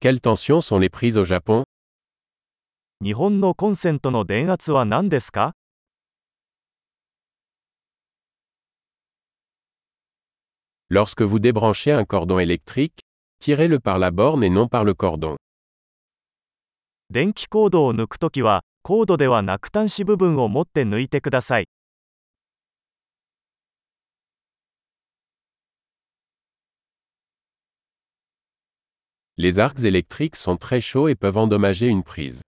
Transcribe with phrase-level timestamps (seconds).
[0.00, 1.64] Quelles tensions sont les prises au Japon
[3.04, 5.54] 日本のコンセントの電圧は何ですか
[10.88, 13.00] Lorsque vous débranchez un cordon électrique,
[13.40, 15.34] tirez-le par la borne et non par le cordon.
[17.10, 21.66] 電気コードを抜くときは、コードではなく端子部分を持って抜いてください。
[29.40, 32.40] Les arcs électriques sont très chauds et peuvent endommager une prise.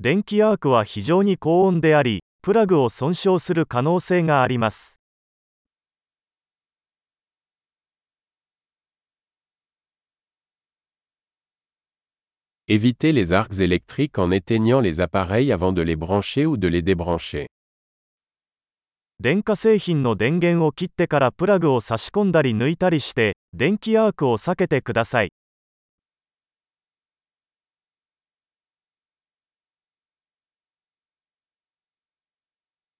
[0.00, 5.00] 電気アークは非常に高温であり、プラグを損傷する可能性があります。
[12.68, 17.46] Évitez les arcs électriques en éteignant les appareils avant de les brancher ou de les débrancher.
[19.18, 25.30] 電化製品の電源を切ってからプラグを差し込んだり抜いたりして、電気アークを避けてください。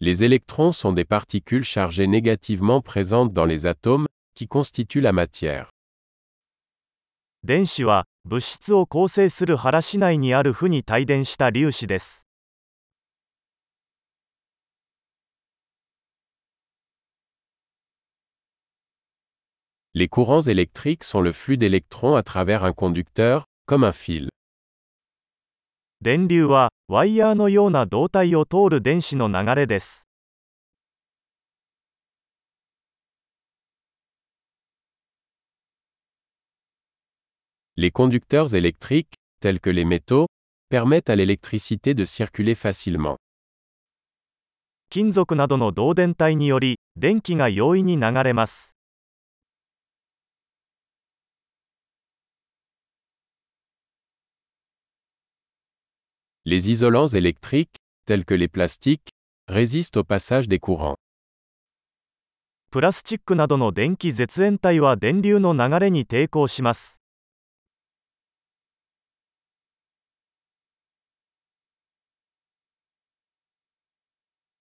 [0.00, 5.70] Les électrons sont des particules chargées négativement présentes dans les atomes, qui constituent la matière.
[7.44, 8.02] Les courants
[20.42, 24.28] électriques sont le flux d'électrons à travers un conducteur, comme un fil.
[26.88, 30.04] ワイヤーのような導体を通る電子の流れです
[37.78, 40.28] Les conducteurs électriques, tels que les métaux,
[40.70, 43.16] permettent à l'électricité de circuler facilement.
[44.88, 48.75] 金属などの導電体により電気が容易に流れます。
[56.48, 57.74] Les isolants électriques,
[58.06, 59.08] tels que les plastiques,
[59.48, 60.94] résistent au passage des courants.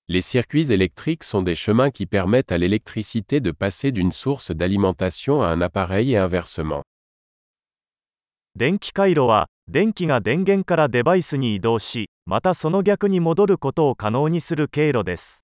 [0.07, 5.43] Les circuits électriques sont des chemins qui permettent à l'électricité de passer d'une source d'alimentation
[5.43, 6.81] à un appareil et inversement.
[9.67, 15.43] 電気が電源からデバイスに移動しまたその逆に戻ることを可能にする経路です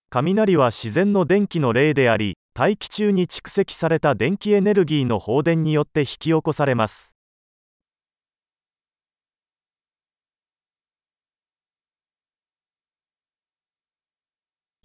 [0.09, 7.16] 雷は自然の電気の例であり、大気中に蓄積された電気エネルギーの放電によって引き起こされます。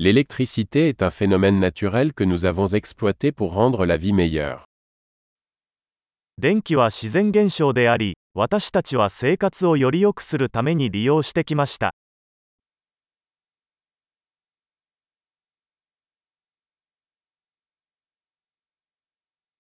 [0.04, 4.64] L'électricité est un phénomène naturel que nous avons exploité pour rendre la vie meilleure.
[6.40, 11.92] 電気は自然現象であり、私たちは生活をより良くするために利用してきました。